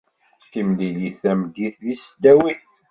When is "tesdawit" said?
1.99-2.71